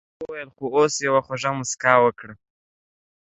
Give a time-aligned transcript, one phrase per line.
[0.09, 2.33] ډاکټر وويل خو اوس يوه خوږه مسکا وکړه.